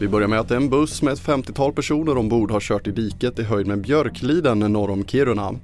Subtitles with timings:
[0.00, 3.38] Vi börjar med att en buss med ett 50-tal personer ombord har kört i diket
[3.38, 5.54] i höjd med Björkliden norr om Kiruna.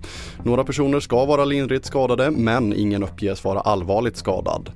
[0.44, 4.70] Några personer ska vara lindrigt skadade men ingen uppges vara allvarligt skadad.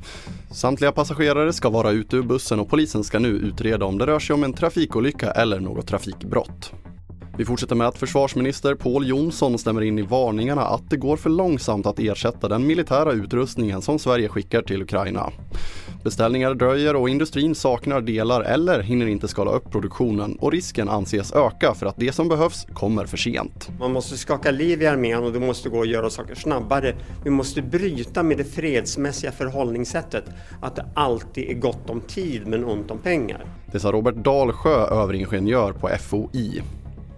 [0.52, 4.18] Samtliga passagerare ska vara ute ur bussen och polisen ska nu utreda om det rör
[4.18, 6.72] sig om en trafikolycka eller något trafikbrott.
[7.38, 11.30] Vi fortsätter med att försvarsminister Paul Jonsson stämmer in i varningarna att det går för
[11.30, 15.32] långsamt att ersätta den militära utrustningen som Sverige skickar till Ukraina.
[16.04, 21.32] Beställningar dröjer och industrin saknar delar eller hinner inte skala upp produktionen och risken anses
[21.32, 23.70] öka för att det som behövs kommer för sent.
[23.80, 26.94] Man måste skaka liv i armén och det måste gå att göra saker snabbare.
[27.24, 30.24] Vi måste bryta med det fredsmässiga förhållningssättet
[30.60, 33.44] att det alltid är gott om tid men ont om pengar.
[33.72, 36.62] Det sa Robert Dalsjö, överingenjör på FOI.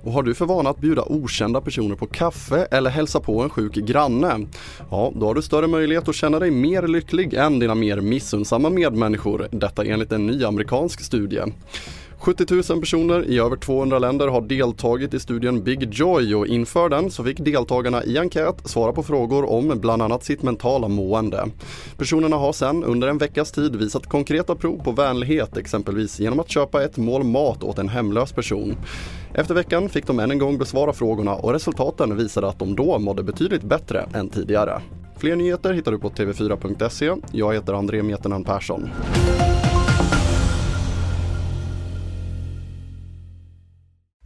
[0.05, 3.51] Och har du för vana att bjuda okända personer på kaffe eller hälsa på en
[3.51, 4.47] sjuk granne?
[4.91, 8.71] Ja, då har du större möjlighet att känna dig mer lycklig än dina mer missunnsamma
[8.71, 9.49] medmänniskor.
[9.51, 11.43] Detta enligt en ny amerikansk studie.
[12.23, 16.89] 70 000 personer i över 200 länder har deltagit i studien Big Joy och inför
[16.89, 21.49] den så fick deltagarna i enkät svara på frågor om bland annat sitt mentala mående.
[21.97, 26.51] Personerna har sedan under en veckas tid visat konkreta prov på vänlighet exempelvis genom att
[26.51, 28.77] köpa ett mål mat åt en hemlös person.
[29.35, 32.99] Efter veckan fick de än en gång besvara frågorna och resultaten visade att de då
[32.99, 34.83] mådde betydligt bättre än tidigare.
[35.17, 37.15] Fler nyheter hittar du på tv4.se.
[37.33, 38.89] Jag heter André Meternan Persson.